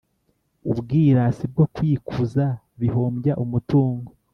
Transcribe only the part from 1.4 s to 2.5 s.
no kwikuza